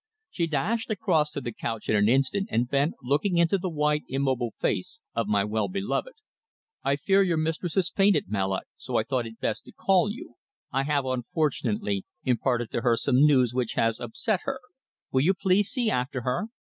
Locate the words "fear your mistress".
6.95-7.75